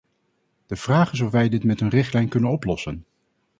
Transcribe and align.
De 0.65 0.75
vraag 0.75 1.11
is 1.13 1.19
of 1.21 1.31
wij 1.31 1.49
dit 1.49 1.63
met 1.63 1.81
een 1.81 1.89
richtlijn 1.89 2.27
kunnen 2.29 2.49
oplossen. 2.51 3.05